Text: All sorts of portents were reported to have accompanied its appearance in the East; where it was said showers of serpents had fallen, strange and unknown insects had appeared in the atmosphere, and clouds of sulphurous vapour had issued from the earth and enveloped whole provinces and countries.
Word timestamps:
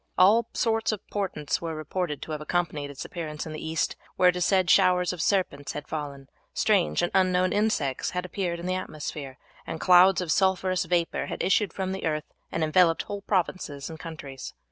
All 0.17 0.47
sorts 0.53 0.91
of 0.91 1.07
portents 1.11 1.61
were 1.61 1.75
reported 1.75 2.23
to 2.23 2.31
have 2.31 2.41
accompanied 2.41 2.89
its 2.89 3.05
appearance 3.05 3.45
in 3.45 3.53
the 3.53 3.63
East; 3.63 3.95
where 4.15 4.29
it 4.29 4.33
was 4.33 4.43
said 4.43 4.67
showers 4.67 5.13
of 5.13 5.21
serpents 5.21 5.73
had 5.73 5.87
fallen, 5.87 6.27
strange 6.55 7.03
and 7.03 7.11
unknown 7.13 7.53
insects 7.53 8.09
had 8.09 8.25
appeared 8.25 8.59
in 8.59 8.65
the 8.65 8.73
atmosphere, 8.73 9.37
and 9.67 9.79
clouds 9.79 10.19
of 10.19 10.31
sulphurous 10.31 10.85
vapour 10.85 11.27
had 11.27 11.43
issued 11.43 11.71
from 11.71 11.91
the 11.91 12.03
earth 12.07 12.25
and 12.51 12.63
enveloped 12.63 13.03
whole 13.03 13.21
provinces 13.21 13.91
and 13.91 13.99
countries. 13.99 14.55